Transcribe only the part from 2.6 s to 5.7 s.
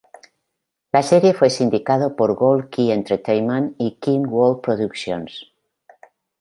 Key Entertainment y King World Productions.